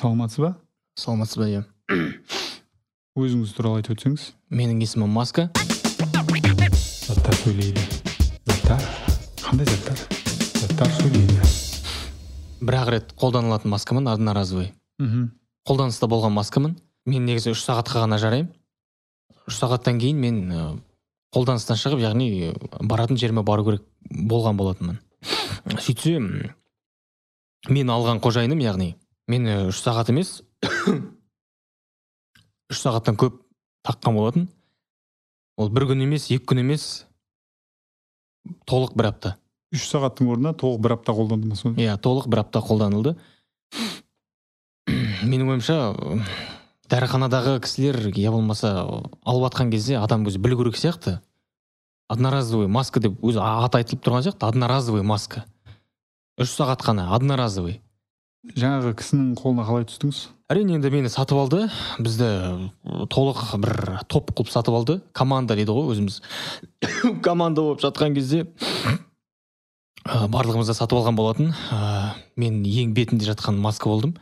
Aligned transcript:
саламатсыз 0.00 0.38
ба? 0.38 0.50
Саламатсыз 0.98 1.38
ба? 1.40 1.48
Иә. 1.48 1.62
Өзіңіз 3.18 3.52
туралы 3.56 3.80
айтып 3.80 3.96
өтсеңіз. 3.96 4.30
Менің 4.54 4.80
есімім 4.84 5.10
маска. 5.12 5.48
Заттар 7.10 7.34
сөйлейді. 7.42 7.82
Заттар? 8.46 8.84
Қандай 9.42 9.66
заттар? 9.68 9.98
Заттар 10.60 10.94
сөйлейді. 11.00 11.40
Бір 12.60 12.76
ақ 12.82 12.92
рет 12.94 13.12
қолданылатын 13.18 13.72
маскамын 13.72 14.08
одноразовый 14.12 14.70
мхм. 15.00 15.30
Қолданыста 15.68 16.06
болған 16.10 16.34
маскамын. 16.36 16.76
Мен 17.08 17.24
негізі 17.26 17.54
үш 17.54 17.64
сағатқа 17.66 18.04
ғана 18.04 18.18
жараймын. 18.20 18.52
Үш 19.48 19.58
сағаттан 19.58 19.98
кейін 20.00 20.20
мен 20.20 20.40
қолданыстан 21.34 21.78
шығып 21.80 22.02
яғни 22.04 22.52
баратын 22.86 23.18
жеріме 23.18 23.42
бару 23.42 23.64
керек 23.66 23.84
болған 24.10 24.58
болатынмын. 24.60 24.98
Сөйтсе 25.80 26.16
м, 26.20 26.50
мен 27.68 27.90
алған 27.92 28.20
қожайыным 28.24 28.60
яғни 28.62 28.94
мен 29.28 29.46
ә, 29.46 29.56
үш 29.68 29.82
сағат 29.84 30.08
емес 30.12 30.40
үш 32.70 32.80
сағаттан 32.80 33.18
көп 33.18 33.40
таққан 33.86 34.16
болатын. 34.16 34.48
Ол 35.60 35.70
бір 35.72 35.90
күн 35.90 36.04
емес 36.06 36.28
екі 36.30 36.46
күн 36.52 36.62
емес 36.62 36.86
толық 38.70 38.94
бір 38.96 39.10
апта. 39.10 39.34
Үш 39.74 39.86
сағаттың 39.90 40.30
орнына 40.32 40.54
толық 40.58 40.80
бір 40.84 40.96
апта 40.96 41.14
қолданды 41.16 41.50
ма 41.50 41.58
соны 41.58 41.82
иә 41.82 41.96
толық 42.02 42.30
бір 42.30 42.44
апта 42.44 42.62
қолданылды. 42.64 43.16
Менің 45.30 45.52
ойымша 45.54 45.76
дәріханадағы 46.90 47.58
кісілер 47.64 48.10
я 48.16 48.32
болмаса 48.32 48.72
алып 48.80 49.50
жатқан 49.50 49.70
кезде 49.74 49.98
адам 50.00 50.26
өзі 50.26 50.40
білу 50.42 50.58
керек 50.62 50.78
сияқты. 50.80 51.18
Одноразовый 52.10 52.66
маска 52.66 53.00
деп 53.00 53.20
өзі 53.22 53.42
аты 53.44 53.82
айтылып 53.82 54.02
тұрған 54.06 54.26
сияқты 54.26 54.48
одноразовый 54.48 55.04
маска. 55.06 55.44
Үш 56.40 56.54
сағат 56.56 56.80
қана 56.80 57.10
одноразовый. 57.12 57.82
Жаңағы 58.56 58.94
кісінің 58.96 59.34
қолына 59.36 59.66
қалай 59.68 59.84
түстіңіз? 59.84 60.20
Әрине 60.48 60.78
енді 60.78 60.88
мені 60.88 61.10
сатып 61.12 61.36
алды. 61.42 61.66
Бізді 62.00 62.28
толық 63.12 63.42
бір 63.60 63.74
топ 64.08 64.32
қылып 64.32 64.48
сатып 64.48 64.78
алды. 64.78 64.96
Команда 65.12 65.58
дейді 65.58 65.74
ғой 65.76 65.92
өзіміз. 65.92 66.22
Команда 67.26 67.60
болып 67.66 67.84
жатқан 67.84 68.16
кезде 68.16 68.46
ы, 70.08 70.30
барлығымыз 70.32 70.72
да 70.72 70.78
сатып 70.78 71.02
алған 71.02 71.20
болатын. 71.20 71.52
Мен 72.40 72.62
ең 72.64 72.96
бетінде 72.96 73.28
жатқан 73.28 73.60
маска 73.60 73.92
болдым. 73.92 74.16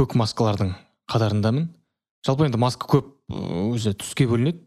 Көк 0.00 0.16
маскалардың 0.16 0.72
қатарындамын. 1.12 1.68
Жалпы 2.24 2.48
енді 2.48 2.62
маска 2.64 2.88
көп 2.88 3.12
өзі 3.28 3.92
түске 4.00 4.24
бөлінеді. 4.32 4.64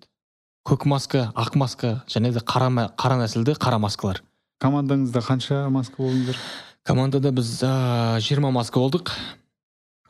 Көк 0.69 0.85
маска 0.85 1.31
ақ 1.33 1.57
маска 1.57 2.03
және 2.05 2.30
де 2.35 2.45
қара, 2.45 2.69
қара 2.93 3.17
нәсілді 3.23 3.57
қара 3.57 3.81
маскалар. 3.81 4.21
Командаңызда 4.61 5.21
қанша 5.21 5.67
маска 5.69 6.02
болдыңыздар 6.02 6.37
командада 6.88 7.33
біз 7.35 7.49
ә, 7.67 8.19
20 8.23 8.47
маска 8.55 8.80
болдық. 8.80 9.11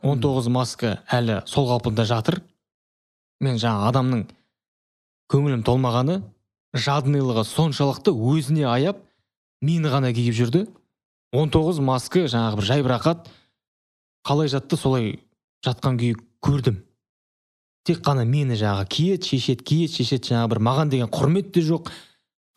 19 0.06 0.46
маска 0.54 1.00
әлі 1.10 1.40
сол 1.50 1.66
қалпында 1.66 2.04
жатыр. 2.06 2.38
Мен 3.42 3.58
жаңа 3.58 3.88
адамның 3.90 4.26
көңілім 5.32 5.64
толмағаны 5.66 6.20
жадныйлығы 6.78 7.42
соншалықты 7.50 8.14
өзіне 8.14 8.68
аяп 8.70 9.00
мені 9.60 9.90
ғана 9.90 10.12
киіп 10.14 10.36
жүрді. 10.38 10.66
19 11.34 11.82
маска 11.82 12.28
жаңағы 12.30 12.60
бір 12.60 12.68
жайбарақат 12.70 13.26
қалай 14.28 14.48
жатты 14.52 14.78
солай 14.78 15.16
жатқан 15.66 15.98
күйі 15.98 16.14
көрдім. 16.46 16.78
Тек 17.88 18.04
қана 18.06 18.22
мені 18.22 18.54
жаңағы 18.54 18.86
киеді 18.94 19.32
шешеді 19.32 19.66
киеді 19.66 19.98
шешеді 19.98 20.30
жаңағы 20.30 20.54
бір 20.54 20.62
маған 20.70 20.94
деген 20.94 21.10
құрмет 21.10 21.50
те 21.52 21.64
жоқ. 21.64 21.90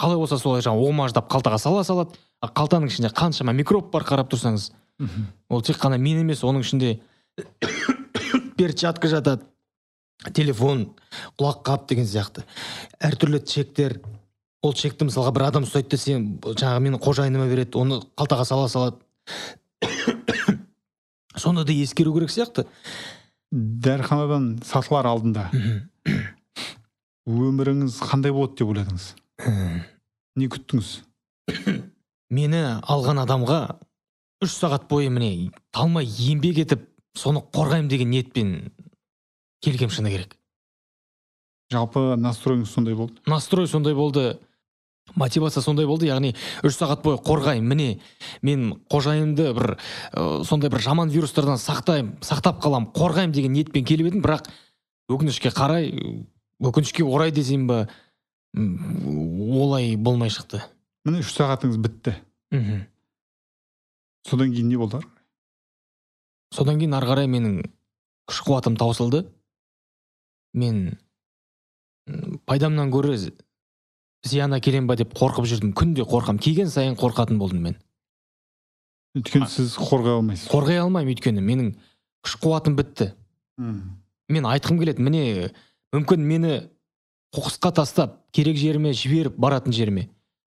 Қалай 0.02 0.18
болса 0.18 0.38
солай 0.42 0.66
жаңағы 0.66 0.90
омаждап 0.90 1.30
қалтаға 1.32 1.60
сала 1.62 1.84
салады. 1.86 2.18
Қалтаның 2.42 2.90
ішінде 2.90 3.12
қаншама 3.14 3.54
микроб 3.54 3.92
бар 3.94 4.04
қарап 4.08 4.32
тұрсаңыз 4.34 4.72
ол 5.50 5.62
тек 5.62 5.78
қана 5.82 5.98
мен 6.02 6.22
емес 6.22 6.44
оның 6.46 6.66
ішінде 6.66 6.96
перчатка 8.58 9.10
жатады 9.10 9.46
телефон 10.34 10.88
құлаққап 11.40 11.88
деген 11.90 12.06
сияқты. 12.06 12.46
Әртүрлі 13.02 13.42
чектер. 13.46 14.00
Ол 14.62 14.76
чекті 14.78 15.08
мысалға 15.08 15.34
бір 15.34 15.48
адам 15.48 15.66
ұстайды 15.66 15.96
да 15.96 15.98
сен 15.98 16.28
жаңағы 16.44 16.84
менің 16.86 17.02
қожайыныма 17.02 17.48
береді 17.50 17.80
оны 17.82 18.02
қалтаға 18.18 18.46
сала 18.46 18.68
салады. 18.70 19.02
Соны 21.36 21.66
да 21.66 21.74
ескеру 21.74 22.14
керек 22.14 22.30
сияқты. 22.30 22.68
Дәріханадан 23.52 24.60
сатылар 24.66 25.10
алдында. 25.10 25.48
Өміріңіз 27.26 27.98
қандай 28.06 28.34
болады 28.36 28.62
деп 28.62 28.76
ойладыңыз? 28.76 29.10
Не 30.36 30.50
күттіңіз? 30.52 30.92
Мені 32.32 32.62
алған 32.88 33.22
адамға 33.26 33.62
үш 34.42 34.54
сағат 34.56 34.88
бойы 34.90 35.10
міне 35.12 35.52
талмай 35.76 36.08
еңбек 36.08 36.62
етіп 36.64 36.86
соны 37.18 37.44
қорғаймын 37.54 37.90
деген 37.92 38.10
ниетпен 38.14 38.54
келгем 39.62 39.92
шыны 39.92 40.14
керек. 40.14 40.38
Жалпы 41.72 42.16
настроеңіз 42.20 42.72
сондай 42.72 42.96
болды? 42.96 43.22
Настрой 43.28 43.68
сондай 43.68 43.94
болды 43.96 44.40
мотивация 45.16 45.62
сондай 45.64 45.86
болды 45.86 46.08
яғни 46.08 46.34
үш 46.64 46.78
сағат 46.78 47.04
бойы 47.04 47.20
қорғаймын. 47.24 47.68
Міне 47.68 48.00
мен 48.42 48.82
қожайынымды 48.92 49.52
бір 49.56 49.76
ә, 50.12 50.44
сондай 50.48 50.72
бір 50.72 50.84
жаман 50.84 51.12
вирустардан 51.12 51.60
сақтаймын 51.60 52.20
сақтап 52.24 52.62
қаламын 52.64 52.92
қорғаймын 52.96 53.36
деген 53.36 53.56
ниетпен 53.56 53.86
келіп 53.88 54.12
едім. 54.12 54.24
Бірақ 54.24 54.48
өкінішке 55.12 55.52
қарай 55.52 55.92
өкінішке 56.62 57.04
орай 57.04 57.32
десем 57.32 57.68
ба 57.68 57.88
олай 58.56 59.96
болмай 59.96 60.30
шықты. 60.30 60.62
Міне 61.06 61.22
үш 61.24 61.32
сағатыңыз 61.36 61.78
бітті. 61.82 62.16
Мхм. 62.52 62.82
Содан 64.28 64.52
кейін 64.54 64.68
не 64.70 64.78
болды? 64.78 64.98
Ары 65.00 65.08
содан 66.54 66.80
кейін 66.82 66.94
ары 66.98 67.08
қарай 67.08 67.30
менің 67.32 67.62
күш 68.30 68.42
қуатым 68.46 68.76
таусылды. 68.78 69.24
Мен 70.54 70.98
пайдамнан 72.46 72.92
гөрі 72.92 73.16
з- 73.18 73.32
зиян 74.24 74.54
әкелем 74.54 74.88
ба 74.88 74.96
деп 74.96 75.14
қорқып 75.16 75.48
жүрдім. 75.48 75.74
Күнде 75.74 76.04
қорқам. 76.04 76.40
Киген 76.40 76.68
сайын 76.70 76.96
қорқатын 76.96 77.38
болдым 77.40 77.62
мен. 77.64 77.78
Өйткені 79.16 79.48
сіз 79.48 79.76
қорғай 79.78 80.20
алмайсыз. 80.20 80.50
Қорғай 80.52 80.78
алмаймын 80.84 81.16
өйткені. 81.16 81.42
Менің 81.42 81.74
күш 82.24 82.38
қуатым 82.40 82.76
бітті. 82.76 83.14
Мен 84.30 84.44
айтқым 84.44 84.78
келеді 84.80 85.02
міне 85.04 85.52
мүмкін 85.94 86.20
мені 86.24 86.70
қоқысқа 87.36 87.74
тастап 87.74 88.21
керек 88.32 88.58
жеріме 88.58 88.94
жіберіп 88.94 89.38
баратын 89.38 89.74
жеріме. 89.74 90.08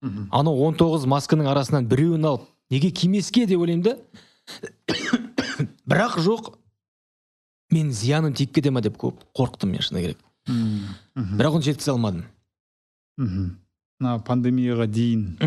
Мхм. 0.01 0.27
анау 0.31 0.53
19 0.69 1.07
масканың 1.09 1.47
арасынан 1.49 1.87
біреуін 1.89 2.25
алып 2.29 2.45
неге 2.69 2.91
кимеске 2.91 3.45
деп 3.47 3.59
ойлаймын 3.63 3.83
да? 3.83 3.97
Бірақ 5.89 6.19
жоқ 6.21 6.53
мен 7.71 7.91
зияным 7.91 8.33
тиіп 8.33 8.53
кете 8.53 8.71
ма 8.71 8.81
деп 8.85 8.97
көп 9.01 9.23
қорықтым 9.35 9.71
мен 9.73 9.81
шыны 9.81 10.01
керек. 10.03 10.19
Мхм. 10.47 11.37
Бірақ 11.39 11.57
оны 11.57 11.65
жеткізе 11.65 11.91
алмадым. 11.95 12.25
Мхм. 13.17 13.55
мына 13.95 14.19
пандемияға 14.27 14.85
дейін 14.91 15.37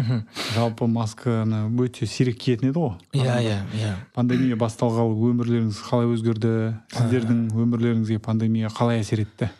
жалпы 0.55 0.87
масканы 0.89 1.67
өте 1.85 2.07
сирек 2.09 2.39
киетін 2.41 2.71
еді 2.71 2.81
ғой. 2.81 2.95
Иә 3.13 3.35
иә 3.45 3.59
иә. 3.77 3.91
Пандемия 4.17 4.57
басталғалы 4.57 5.13
өмірлеріңіз 5.29 5.83
қалай 5.85 6.09
өзгерді? 6.09 6.53
Сіздердің 6.97 7.43
өмірлеріңізге 7.53 8.19
пандемия 8.25 8.73
қалай 8.73 9.03
әсер 9.05 9.21
етті? 9.27 9.51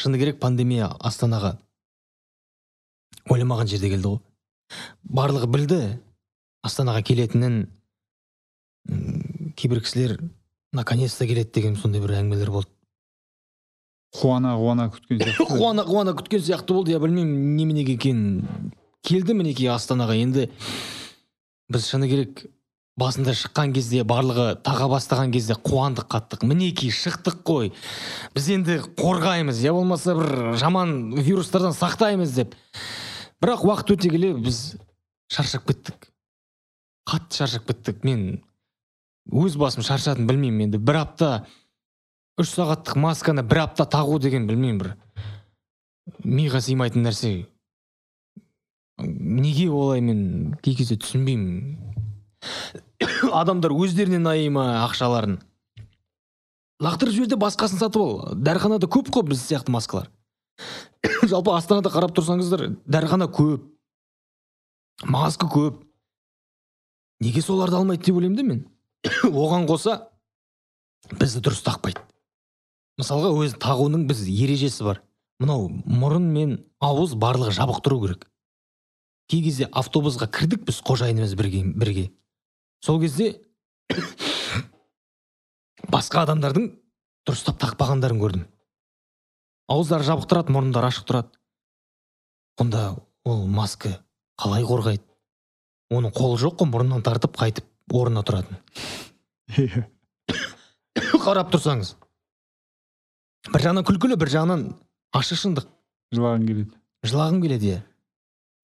Шыны 0.00 0.18
керек 0.20 0.40
пандемия 0.40 0.88
астанаға. 0.98 1.58
Ойламаған 3.30 3.68
жерде 3.68 3.90
келді 3.92 4.14
ғой. 4.14 4.20
Барлығы 5.04 5.48
білді 5.50 5.80
астанаға 6.64 7.02
келетінін. 7.04 7.66
Кейбір 9.60 9.82
кісілер 9.84 10.18
наконец 10.72 11.16
то 11.18 11.26
келеді 11.26 11.50
деген 11.54 11.76
сондай 11.76 12.00
бір 12.00 12.16
әңгімелер 12.20 12.52
болды. 12.54 12.70
Қуана 14.16 14.56
қуана 14.58 14.88
күткен 14.90 15.20
сияқты. 15.22 15.46
Қуана 15.52 15.84
қуана 15.86 16.14
күткен 16.18 16.42
сияқты 16.46 16.74
болды 16.74 16.94
я 16.96 17.00
білмеймін 17.02 17.56
неменеге 17.56 17.94
екенін. 17.98 18.72
Келді 19.06 19.36
мінекей 19.36 19.68
астанаға 19.70 20.16
енді 20.18 20.48
біз 21.70 21.86
шыны 21.86 22.08
керек 22.10 22.46
басында 23.00 23.32
шыққан 23.36 23.72
кезде 23.74 24.02
барлығы 24.04 24.60
таға 24.64 24.90
бастаған 24.92 25.32
кезде 25.32 25.56
қуандық 25.56 26.10
қаттық. 26.12 26.44
Мінекей 26.46 26.92
шықтық 26.92 27.40
қой. 27.46 27.72
Біз 28.36 28.48
енді 28.52 28.78
қорғаймыз. 29.00 29.62
Я 29.64 29.72
болмаса 29.72 30.14
бір 30.18 30.56
жаман 30.60 31.14
вирустардан 31.16 31.72
сақтаймыз 31.76 32.34
деп. 32.36 32.54
Бірақ 33.40 33.64
уақыт 33.64 33.94
өте 33.96 34.12
келе 34.12 34.34
біз 34.36 34.76
шаршап 35.32 35.66
кеттік. 35.70 36.10
Қатты 37.08 37.40
шаршап 37.40 37.68
кеттік. 37.70 38.04
Мен 38.04 38.42
өз 39.32 39.56
басым 39.56 39.86
шаршадым 39.86 40.28
білмеймін 40.28 40.68
енді. 40.68 40.78
Бір 40.78 41.02
апта 41.04 41.30
үш 42.40 42.52
сағаттық 42.52 43.00
масканы 43.00 43.46
бір 43.46 43.64
апта 43.64 43.88
тағу 43.88 44.20
деген 44.20 44.46
білмеймін 44.50 44.82
бір. 44.84 44.92
Миға 46.24 46.60
сыймайтын 46.60 47.06
нәрсе. 47.06 47.46
Неге 49.00 49.70
олай 49.72 50.02
мен 50.04 50.58
кей 50.60 50.74
кезде 50.76 50.98
түсінбеймін. 51.00 51.89
адамдар 53.40 53.72
өздерінен 53.74 54.26
ма 54.52 54.66
ақшаларын. 54.86 55.38
Лақтырып 56.80 57.12
жібер 57.12 57.28
де 57.28 57.36
басқасын 57.36 57.80
сатып 57.80 58.00
ал. 58.00 58.34
Дәріханада 58.40 58.88
көп 58.88 59.10
қой 59.12 59.26
біз 59.28 59.42
сияқты 59.44 59.72
маскалар. 59.74 60.08
Жалпы 61.28 61.52
астанада 61.52 61.92
қарап 61.92 62.14
тұрсаңыздар 62.16 62.70
дәріхана 62.88 63.28
көп. 63.28 63.66
Маска 65.04 65.48
көп. 65.48 65.82
Неге 67.20 67.42
соларды 67.44 67.76
алмайды 67.76 68.06
деп 68.08 68.16
ойлаймын 68.16 68.36
да 68.36 68.46
мен? 68.48 68.62
Оған 69.28 69.68
қоса 69.68 69.98
бізді 71.20 71.44
дұрыс 71.44 71.60
тақпайды. 71.66 72.00
Мысалға 73.00 73.34
өзі 73.36 73.60
тағудың 73.60 74.06
біз 74.08 74.24
ережесі 74.28 74.84
бар. 74.88 75.02
Мынау 75.40 75.68
мұрын 75.84 76.32
мен 76.32 76.56
ауыз 76.80 77.12
барлығы 77.16 77.52
жабық 77.56 77.84
тұру 77.84 78.00
керек. 78.06 78.26
Кей 79.28 79.44
кезде 79.44 79.68
автобусқа 79.72 80.28
кірдік 80.28 80.64
біз 80.68 80.80
қожайынымыз 80.84 81.36
бірге, 81.36 81.62
бірге. 81.76 82.08
Сол 82.84 83.00
кезде 83.02 83.34
басқа 85.90 86.24
адамдардың 86.24 86.70
дұрыстап 87.28 87.60
тақпағандарын 87.62 88.20
көрдім. 88.20 88.46
Ауыздары 89.70 90.06
жабық 90.06 90.26
тұрады 90.30 90.54
мұрындары 90.54 90.90
ашық 90.90 91.06
тұрады. 91.08 91.36
Онда 92.60 92.96
ол 93.24 93.46
маска 93.46 93.92
қалай 94.40 94.64
қорғайды? 94.66 95.04
Оның 95.90 96.14
қолы 96.14 96.38
жоқ 96.40 96.60
қой 96.60 96.70
мұрнынан 96.70 97.04
тартып 97.06 97.36
қайтып 97.38 97.94
орнына 97.94 98.22
тұратын. 98.26 98.58
Қарап 101.24 101.50
тұрсаңыз. 101.52 101.94
Бір 103.50 103.64
жағынан 103.66 103.86
күлкілі 103.86 104.18
бір 104.20 104.32
жағынан 104.32 104.66
ашық 105.16 105.40
шындық. 105.42 105.68
Жылағың 106.14 106.46
келеді. 106.46 106.74
Жылағым 107.06 107.40
келеді 107.42 107.70
иә. 107.70 107.80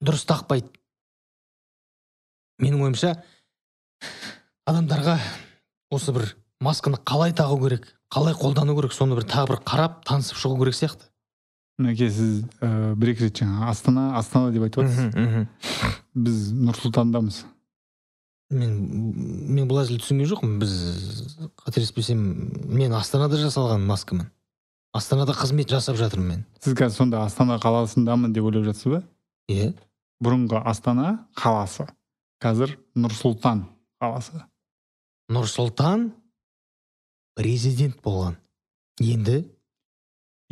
Дұрыс 0.04 0.26
тақпайды. 0.28 0.70
Менің 2.62 2.86
ойымша 2.86 3.14
адамдарға 4.66 5.18
осы 5.94 6.12
бір 6.16 6.30
масканы 6.60 6.98
қалай 7.06 7.34
тағу 7.36 7.58
керек 7.62 7.90
қалай 8.12 8.34
қолдану 8.36 8.76
керек 8.78 8.94
соны 8.96 9.18
бір 9.18 9.26
тағы 9.28 9.54
бір 9.54 9.62
қарап 9.66 10.00
танысып 10.08 10.38
шығу 10.40 10.58
керек 10.62 10.78
сияқты. 10.78 11.10
Мінекей 11.78 12.08
сіз 12.10 12.44
ә, 12.64 12.94
бір 12.96 13.12
екі 13.12 13.26
рет 13.26 13.42
жаңа 13.42 13.68
астана 13.70 14.06
астана 14.16 14.52
деп 14.54 14.64
айтып 14.64 14.86
жатсыз 14.86 15.46
біз 16.14 16.38
нұр 16.56 16.78
сұлтандамыз. 16.80 17.42
Мен 18.56 18.72
мен 19.50 19.68
бұл 19.68 19.82
әзілді 19.82 20.04
түсінген 20.04 20.30
жоқпын. 20.30 20.56
Біз 20.62 20.72
қателеспесем 21.66 22.22
мен 22.70 22.94
астанада 22.96 23.36
жасалған 23.42 23.84
маскамын. 23.84 24.30
Астанада 24.96 25.34
қызмет 25.36 25.68
жасап 25.68 25.98
жатырмын 26.00 26.30
мен. 26.30 26.46
Сіз 26.64 26.78
қазір 26.78 27.02
сонда 27.02 27.24
астана 27.26 27.58
қаласындамын 27.60 28.32
деп 28.32 28.48
ойлап 28.48 28.70
жатсыз 28.70 28.94
ба? 28.94 29.02
Иә 29.52 29.74
бұрынғы 30.24 30.62
астана 30.64 31.26
қаласы. 31.36 31.84
Қазір 32.40 32.78
нұр 32.96 33.12
сұлтан. 33.12 33.66
Қаласы. 34.02 34.40
Нұр 35.32 35.48
сұлтан 35.50 36.10
президент 37.36 37.98
болған. 38.04 38.36
Енді? 39.02 39.42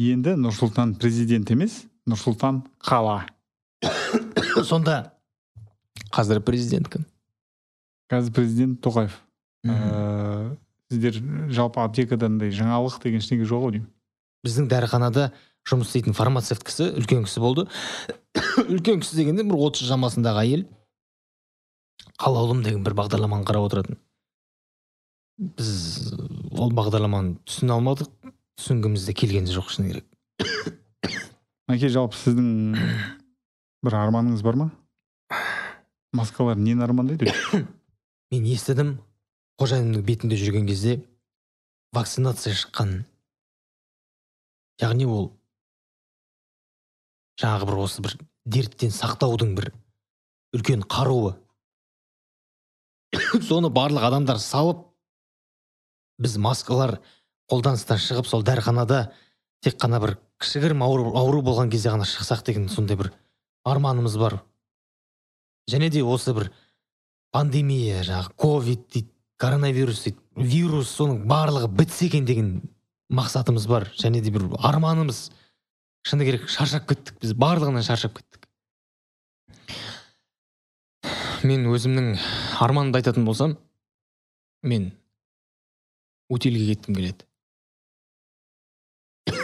Енді 0.00 0.35
нұр 0.41 0.56
сұлтан 0.56 0.96
президент 1.00 1.52
емес 1.55 1.85
нұр 2.11 2.20
сұлтан 2.20 2.62
қала. 2.82 3.23
Сонда 4.69 5.14
қазір 6.14 6.43
президент 6.44 6.91
кім? 6.93 7.06
Қазір 8.12 8.35
президент 8.37 8.81
тоқаев. 8.85 9.17
Ә, 9.64 10.56
сіздер 10.93 11.20
жалпы 11.55 11.81
аптекада 11.85 12.29
андай 12.29 12.52
жаңалық 12.52 13.00
деген 13.02 13.23
ештеңе 13.23 13.49
жоқ 13.49 13.69
ау 13.69 13.75
деймін. 13.75 13.91
Біздің 14.44 14.69
дәріханада 14.69 15.31
жұмыс 15.69 15.88
істейтін 15.88 16.17
фармацевт 16.17 16.67
кісі 16.67 16.91
үлкен 16.99 17.25
кісі 17.25 17.41
болды. 17.41 17.64
Үлкен 18.69 19.00
кісі 19.00 19.23
дегенде 19.23 19.46
бір 19.49 19.62
отыз 19.70 19.88
шамасындағы 19.88 20.43
әйел. 20.44 20.67
Қалаулым 22.20 22.62
деген 22.64 22.84
бір 22.87 22.94
бағдарламаны 22.99 23.46
қарап 23.49 23.69
отыратын. 23.69 23.99
Біз 25.38 26.12
ол 26.55 26.70
бағдарламаны 26.75 27.38
түсіне 27.49 27.75
алмадық 27.75 28.11
түсінгіміз 28.58 29.06
де 29.08 29.14
келген 29.19 29.49
жоқ 29.50 29.72
шыны 29.75 29.90
керек. 29.90 30.06
Мәке 31.70 31.88
жалпы 31.90 32.16
сіздің 32.20 32.76
бір 33.84 33.96
арманыңыз 33.99 34.44
бар 34.46 34.61
ма? 34.61 34.69
Маскалар 36.14 36.56
нені 36.61 36.84
армандайды 36.84 37.32
мен 38.31 38.46
естідім 38.46 38.99
қожайынымның 39.58 40.05
бетінде 40.06 40.38
жүрген 40.38 40.69
кезде 40.69 41.00
вакцинация 41.94 42.55
шыққанын 42.55 43.02
яғни 44.82 45.06
ол 45.10 45.32
жаңағы 47.40 47.69
бір 47.70 47.81
осы 47.84 48.05
бір 48.05 48.17
дерттен 48.44 48.93
сақтаудың 48.94 49.55
бір 49.58 49.70
үлкен 50.55 50.84
қаруы. 50.87 51.34
соны 53.49 53.70
барлық 53.72 54.06
адамдар 54.08 54.38
салып 54.43 54.84
біз 56.22 56.37
маскалар 56.38 56.99
қолданыстан 57.50 58.00
шығып 58.00 58.28
сол 58.28 58.44
дәріханада 58.46 59.08
тек 59.64 59.78
қана 59.81 60.00
бір 60.02 60.16
кішігірім 60.43 60.82
ауру, 60.84 61.12
ауру 61.16 61.43
болған 61.44 61.70
кезде 61.72 61.93
ғана 61.93 62.06
шықсақ 62.08 62.44
деген 62.46 62.69
сондай 62.69 62.96
бір 62.96 63.12
арманымыз 63.64 64.16
бар. 64.20 64.40
Және 65.70 65.90
де 65.90 66.02
осы 66.05 66.34
бір 66.37 66.50
пандемия 67.32 68.02
жаңағы 68.05 68.34
ковид 68.37 68.84
дейді 68.93 69.11
коронавирус 69.40 70.05
дейді 70.05 70.20
вирус 70.37 70.93
соның 70.99 71.25
барлығы 71.31 71.70
бітсе 71.81 72.08
екен 72.10 72.28
деген 72.28 72.50
мақсатымыз 73.10 73.69
бар. 73.69 73.88
Және 73.96 74.22
де 74.22 74.31
бір 74.34 74.49
арманымыз. 74.58 75.31
Шыны 76.05 76.26
керек 76.28 76.49
шаршап 76.52 76.88
кеттік 76.88 77.20
біз 77.22 77.32
барлығынан 77.32 77.87
шаршап 77.87 78.19
кеттік. 78.19 78.49
Мен 81.44 81.67
өзімнің 81.69 82.14
арманымды 82.64 83.02
айтатын 83.02 83.26
болсам 83.26 83.58
мен 84.64 84.87
утильге 86.32 86.70
кеткім 86.70 86.96
келеді. 86.96 87.26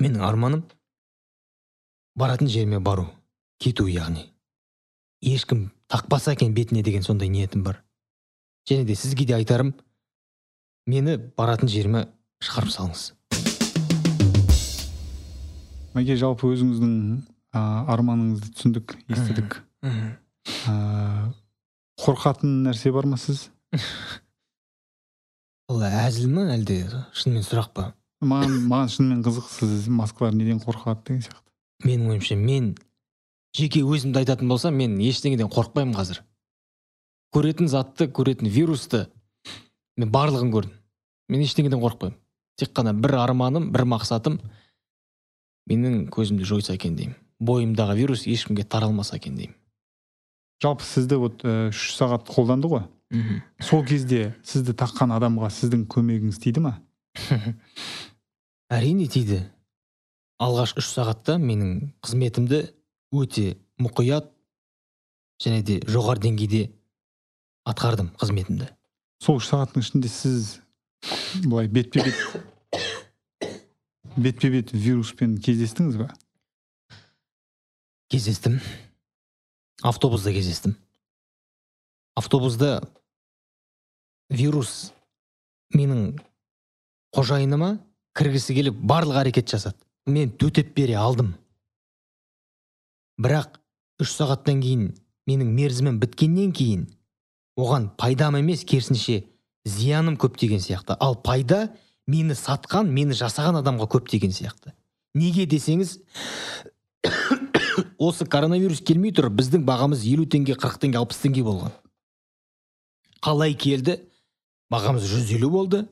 Менің 0.00 0.22
арманым 0.24 0.62
баратын 2.16 2.48
жеріме 2.48 2.80
бару 2.80 3.04
кету 3.60 3.84
яғни. 3.84 4.30
Ешкім 5.20 5.66
тақпаса 5.92 6.32
екен 6.32 6.54
бетіне 6.56 6.82
деген 6.82 7.04
сондай 7.04 7.28
ниетім 7.28 7.66
бар. 7.66 7.82
Және 8.64 8.86
де 8.88 8.96
сізге 8.96 9.26
де 9.28 9.36
айтарым 9.36 9.74
мені 10.86 11.18
баратын 11.36 11.68
жеріме 11.68 12.06
шығарып 12.40 12.72
салыңыз. 12.72 13.02
Мәке 15.92 16.16
жалпы 16.16 16.48
өзіңіздің 16.54 16.96
ә, 17.52 17.60
арманыңызды 17.92 18.54
түсіндік 18.54 18.96
естідік. 19.12 19.60
Ә, 20.70 20.74
қорқатын 22.00 22.62
нәрсе 22.66 22.92
бар 22.94 23.08
ма 23.10 23.18
сіз? 23.20 23.48
Бұл 25.68 25.84
әзіл 25.84 26.30
ма 26.32 26.46
әлде? 26.54 26.80
Шынымен 27.12 27.44
сұрақ 27.44 27.72
па? 27.76 27.90
Маған 28.24 28.54
маған 28.70 28.92
шынымен 28.94 29.24
қызық 29.26 29.50
сіз 29.52 29.88
маскалар 29.92 30.32
неден 30.34 30.62
қорқады 30.62 31.04
деген 31.06 31.26
сияқты. 31.26 31.44
Менің 31.84 32.14
ойымша 32.14 32.38
мен 32.40 32.72
жеке 33.54 33.84
өзімді 33.84 34.22
айтатын 34.22 34.48
болсам 34.48 34.74
мен 34.80 34.96
ештеңеден 34.98 35.50
қорықпаймын 35.52 35.94
қазір. 35.94 36.22
Көретін 37.36 37.68
затты 37.68 38.08
көретін 38.08 38.48
вирусты 38.50 39.04
мен 40.00 40.10
барлығын 40.10 40.50
көрдім. 40.54 40.74
Мен 41.28 41.44
ештеңеден 41.44 41.82
қорықпаймын. 41.84 42.16
Тек 42.58 42.72
қана 42.74 42.96
бір 42.96 43.18
арманым 43.20 43.70
бір 43.70 43.84
мақсатым 43.92 44.40
менің 45.70 46.08
көзімді 46.10 46.48
жойса 46.48 46.74
екен 46.74 46.96
деймін. 46.96 47.14
Бойымдағы 47.38 47.94
вирус 48.00 48.26
ешкімге 48.26 48.64
таралмаса 48.64 49.20
екен 49.20 49.36
деймін. 49.36 49.54
Жалпы 50.62 50.84
сізді 50.86 51.18
вот 51.22 51.44
ә, 51.44 51.68
үш 51.72 51.92
сағат 51.96 52.28
қолданды 52.28 52.70
ғой. 52.70 52.86
Сол 53.64 53.84
кезде 53.88 54.34
сізді 54.44 54.74
таққан 54.76 55.14
адамға 55.16 55.48
сіздің 55.54 55.86
көмегіңіз 55.90 56.40
тиді 56.42 56.64
ма? 56.66 56.74
Әрине 58.74 59.08
тиді. 59.08 59.44
Алғашқы 60.42 60.82
үш 60.82 60.90
сағатта 60.92 61.38
менің 61.40 61.94
қызметімді 62.04 62.66
өте 63.16 63.56
мұқият 63.80 64.28
және 65.42 65.62
де 65.64 65.78
жоғары 65.88 66.22
деңгейде 66.26 66.68
атқардым 67.68 68.12
қызметімді. 68.20 68.68
Сол 69.22 69.40
үш 69.40 69.48
сағаттың 69.50 69.82
ішінде 69.82 70.10
сіз 70.12 70.58
былай 71.46 71.68
бетпе 71.70 72.04
бет 72.04 73.48
бетпе 74.18 74.50
бет 74.52 74.72
вируспен 74.74 75.38
кездестіңіз 75.42 75.98
ба? 76.02 76.10
Кездестім. 78.12 78.60
Автобуста 79.82 80.32
кездестім. 80.32 80.74
Автобуста 82.14 82.82
вирус 84.30 84.92
менің 85.74 86.18
қожайыныма 87.14 87.78
кіргісі 88.18 88.56
келіп 88.56 88.80
барлық 88.82 89.22
әрекет 89.22 89.50
жасады. 89.52 89.78
Мен 90.06 90.32
төтеп 90.34 90.74
бере 90.76 90.96
алдым. 90.98 91.36
Бірақ 93.20 93.60
үш 94.02 94.14
сағаттан 94.16 94.62
кейін 94.64 94.90
менің 95.28 95.52
мерзімім 95.54 96.00
біткеннен 96.02 96.52
кейін 96.52 96.86
оған 97.58 97.90
пайдам 97.98 98.38
емес 98.40 98.64
керісінше 98.64 99.22
зияным 99.64 100.16
көп 100.18 100.38
деген 100.40 100.58
сияқты. 100.58 100.96
Ал 100.98 101.14
пайда 101.22 101.68
мені 102.06 102.34
сатқан 102.34 102.90
мені 102.90 103.14
жасаған 103.14 103.60
адамға 103.62 103.88
көп 103.94 104.10
деген 104.10 104.34
сияқты. 104.34 104.74
Неге 105.14 105.46
десеңіз 105.46 105.98
осы 107.98 108.26
коронавирус 108.26 108.80
келмей 108.84 109.12
тұр 109.14 109.28
біздің 109.34 109.64
бағамыз 109.68 110.04
елу 110.08 110.26
теңге 110.30 110.56
қырық 110.58 110.80
теңге 110.82 111.00
алпыс 111.00 111.20
теңге 111.22 111.44
болған. 111.46 111.72
Қалай 113.24 113.54
келді? 113.58 113.98
Бағамыз 114.72 115.06
жүз 115.10 115.32
елу 115.36 115.50
болды 115.52 115.84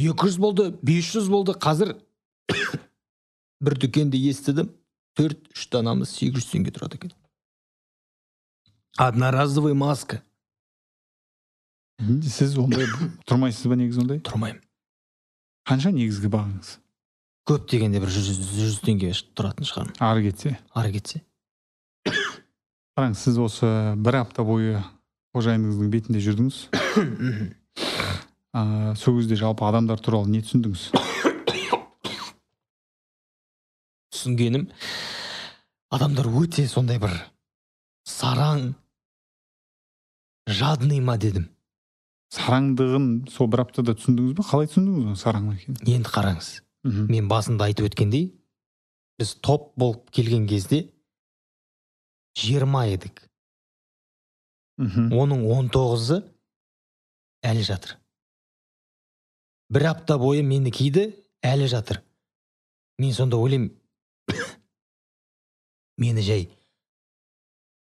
екі 0.00 0.28
жүз 0.28 0.38
болды 0.40 0.70
бес 0.84 1.10
жүз 1.12 1.30
болды. 1.32 1.56
Қазір 1.56 1.94
бір 3.64 3.78
дүкенде 3.80 4.20
естідім 4.30 4.70
төрт 5.16 5.50
үш 5.54 5.68
данамыз 5.72 6.12
сегіз 6.12 6.42
жүз 6.42 6.50
теңге 6.52 6.74
тұрады 6.76 7.00
екен. 7.00 7.12
Одноразовый 9.00 9.76
маска. 9.76 10.22
Сіз 12.00 12.56
ондай 12.60 12.88
тұрмайсыз 13.28 13.68
ба 13.70 13.78
негізі 13.80 14.04
ондай? 14.04 14.20
Тұрмаймын. 14.24 14.60
Қанша 15.66 15.92
негізгі 15.96 16.28
бағаңыз 16.32 16.76
көп 17.46 17.68
дегенде 17.70 18.00
бір 18.02 18.10
жүз 18.10 18.28
жүз 18.56 18.80
теңге 18.82 19.12
тұратын 19.38 19.68
шығармын. 19.68 19.98
Ары 20.02 20.24
кетсе? 20.26 20.56
Ары 20.74 20.90
кетсе. 20.96 21.22
Қараңыз 22.96 23.22
сіз 23.22 23.38
осы 23.42 23.70
бір 24.02 24.22
апта 24.22 24.44
бойы 24.46 24.80
қожайыныңыздың 25.36 25.92
бетінде 25.92 26.22
жүрдіңіз. 26.24 26.60
Ә, 28.56 28.94
сол 28.96 29.18
кезде 29.18 29.36
жалпы 29.36 29.66
адамдар 29.68 30.00
туралы 30.00 30.30
не 30.32 30.40
түсіндіңіз? 30.40 30.86
Түсінгенім 34.16 34.70
адамдар 35.92 36.30
өте 36.40 36.64
сондай 36.70 36.96
бір 37.02 37.12
сараң 38.08 38.70
жадный 40.48 41.04
ма 41.04 41.18
дедім. 41.20 41.50
Сараңдығын 42.32 43.10
сол 43.30 43.52
бір 43.52 43.66
аптада 43.66 43.92
түсіндіңіз 44.00 44.38
ба 44.40 44.46
қалай 44.48 44.72
түсіндіңіз 44.72 45.04
оның 45.04 45.20
сараң 45.20 45.52
екенін 45.52 45.92
енді 45.98 46.16
қараңыз 46.16 46.48
мен 46.86 47.28
басында 47.28 47.66
айтып 47.68 47.88
өткендей 47.90 48.28
біз 49.18 49.34
топ 49.42 49.72
болып 49.78 50.10
келген 50.14 50.46
кезде 50.46 50.86
жиырма 52.36 52.86
едік. 52.90 53.22
Оның 54.76 55.46
он 55.50 55.70
тоғызы 55.72 56.20
әлі 57.46 57.64
жатыр. 57.64 57.96
Бір 59.72 59.88
апта 59.94 60.18
бойы 60.20 60.44
мені 60.46 60.70
киді 60.70 61.08
әлі 61.42 61.66
жатыр. 61.72 62.02
Мен 62.98 63.12
сонда 63.12 63.40
ойлаймын 63.40 63.72
мені 65.98 66.22
жай 66.22 66.48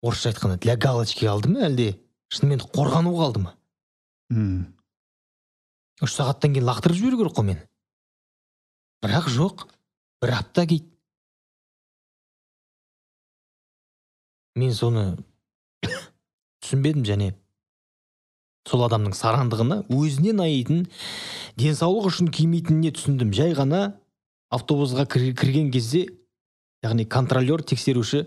орысша 0.03 0.33
айтқанда 0.33 0.59
для 0.59 0.75
галочки 0.75 1.25
алды 1.25 1.49
ма 1.49 1.65
әлде? 1.69 1.95
Шынымен 2.33 2.61
қорғануға 2.73 3.29
алды 3.29 3.43
ма? 3.47 3.57
Мхм. 4.29 4.73
үш 6.03 6.15
сағаттан 6.17 6.55
кейін 6.55 6.67
лақтырып 6.67 6.97
жіберу 6.97 7.19
керек 7.21 7.35
қой 7.37 7.45
мені 7.47 7.61
бірақ 9.03 9.27
жоқ 9.29 9.67
бір 10.23 10.33
апта 10.39 10.65
киді 10.69 10.87
мен 14.55 14.73
соны 14.77 15.05
түсінбедім 16.63 17.03
және 17.07 17.31
сол 18.69 18.85
адамның 18.85 19.15
сарандығына 19.17 19.81
өзінен 19.91 20.39
аяйтын 20.45 20.85
денсаулық 21.59 22.07
үшін 22.11 22.29
кимейтініне 22.31 22.93
түсіндім. 22.95 23.33
Жай 23.35 23.51
ғана 23.57 23.97
автобусқа 24.53 25.03
кір- 25.09 25.33
кірген 25.35 25.71
кезде 25.73 26.05
яғни 26.85 27.03
контролер 27.09 27.65
тексеруші 27.65 28.23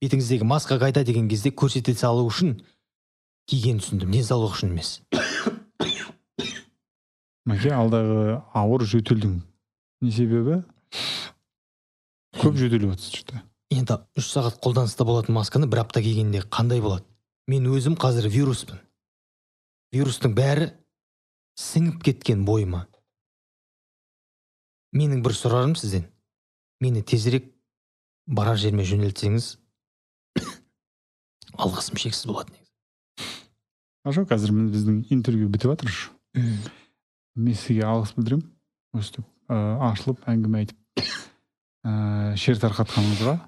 бетіңіздегі 0.00 0.46
маска 0.46 0.78
қайда 0.80 1.04
деген 1.04 1.28
кезде 1.28 1.50
көрсете 1.50 1.92
салу 1.98 2.24
үшін 2.30 2.62
кигенін 3.50 3.82
түсіндім. 3.82 4.14
Денсаулық 4.14 4.56
үшін 4.56 4.72
емес. 4.72 5.02
Мәке 7.48 7.74
алдағы 7.74 8.40
ауыр 8.54 8.86
жөтелдің 8.88 9.40
себебі? 10.02 10.62
Көп 12.38 12.58
жөтеліп 12.58 12.94
жатсыз 12.94 13.22
что 13.22 13.40
енді 13.74 13.98
үш 14.18 14.30
сағат 14.32 14.60
қолданыста 14.62 15.04
болатын 15.04 15.36
масканы 15.36 15.68
бір 15.68 15.82
апта 15.82 16.02
кигенде 16.02 16.40
қандай 16.46 16.80
болады? 16.80 17.04
Мен 17.48 17.66
өзім 17.68 17.96
қазір 18.00 18.28
вируспын. 18.32 18.78
Вирустың 19.92 20.34
бәрі 20.36 20.70
сіңіп 21.58 22.02
кеткен 22.04 22.44
бойыма. 22.48 22.86
Менің 24.96 25.22
бір 25.24 25.36
сұрарым 25.36 25.74
сізден. 25.76 26.06
Мені 26.80 27.02
тезірек 27.02 27.50
барар 28.26 28.60
жеріме 28.60 28.86
жөнелтсеңіз 28.88 29.56
алғысым 31.64 31.98
шексіз 32.00 32.28
болады 32.28 32.54
негізі. 32.54 32.68
Хорошо 34.04 34.24
қазір 34.28 34.54
міне 34.54 34.72
біздің 34.76 35.00
интервью 35.12 35.48
бітіп 35.52 35.74
жатыр 35.74 35.96
мен 37.36 37.56
сізге 37.56 37.84
алғыс 37.88 38.14
білдіремін 38.16 38.46
өстіп. 38.96 39.26
Ашылып 39.48 40.24
әңгіме 40.28 40.64
айтып 40.64 41.04
ә, 41.84 42.34
шер 42.36 42.60
тарқатқаныңызға 42.60 43.38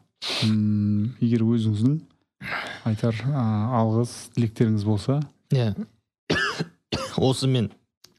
М, 0.44 1.16
егер 1.20 1.42
өзіңіздің 1.46 1.96
айтар 2.88 3.16
ә, 3.24 3.44
алғыс 3.80 4.12
тілектеріңіз 4.34 4.84
болса. 4.84 5.20
Иә. 5.52 5.72
Осы 7.16 7.48
мен 7.48 7.70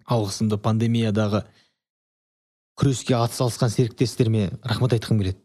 алғысымды 0.09 0.57
пандемиядағы 0.61 1.43
күреске 2.77 3.15
атсалысқан 3.19 3.69
серіктестеріме 3.73 4.49
рахмет 4.63 4.95
айтқым 4.97 5.21
келеді. 5.21 5.37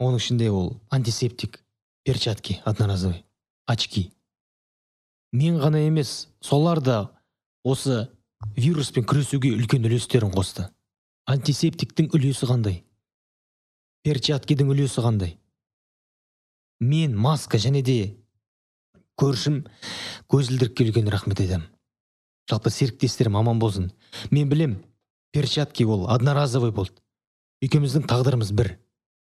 Оның 0.00 0.20
ішінде 0.20 0.48
ол 0.50 0.80
антисептик 0.90 1.60
перчатки 2.04 2.60
одноразовый 2.64 3.24
очки. 3.66 4.10
Мен 5.32 5.60
ғана 5.60 5.84
емес 5.86 6.28
солар 6.40 6.80
да 6.80 6.98
осы 7.64 8.08
вируспен 8.56 9.04
күресуге 9.04 9.52
үлкен 9.56 9.84
үлестерін 9.84 10.32
қосты. 10.32 10.70
Антисептиктің 11.26 12.10
үлесі 12.14 12.48
қандай? 12.48 12.82
Перчаткидің 14.06 14.70
үлесі 14.74 15.02
қандай? 15.04 15.36
Мен 16.80 17.16
маска 17.16 17.58
және 17.58 17.82
де 17.82 18.16
көршім 19.18 19.64
көзілдірікке 20.30 20.86
үлкен 20.86 21.10
рахмет 21.10 21.40
айтамын 21.40 21.72
жалпы 22.50 22.70
серіктестерім 22.70 23.36
аман 23.36 23.58
болсын. 23.58 23.90
Мен 24.30 24.48
білем 24.48 24.84
перчатки 25.32 25.84
ол 25.84 26.08
одноразовый 26.08 26.72
болды. 26.72 26.94
Екеуміздің 27.60 28.06
тағдырымыз 28.06 28.52
бір. 28.52 28.76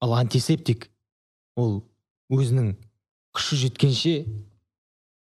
Ал 0.01 0.17
антисептик 0.17 0.91
ол 1.57 1.85
өзінің 2.33 2.75
күші 3.37 3.61
жеткенше 3.63 4.15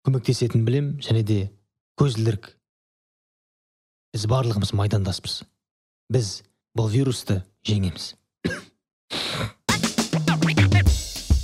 көмектесетінін 0.06 0.66
білем 0.66 0.90
және 1.00 1.22
де 1.24 1.40
көзілдірік. 2.00 2.52
Біз 4.12 4.26
барлығымыз 4.26 4.74
майдандаспыз. 4.74 5.42
Біз 6.10 6.42
бұл 6.76 6.90
вирусты 6.90 7.40
жеңеміз. 7.66 8.14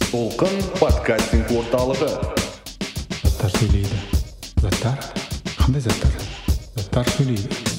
Толқын 0.06 0.60
подкастинг 0.78 1.50
орталығы. 1.58 2.10
Заттар 3.22 3.56
сөйлейді. 3.58 4.02
Заттар? 4.62 5.08
Қандай 5.58 5.82
заттар? 5.88 6.20
Заттар 6.76 7.10
сөйлейді. 7.16 7.75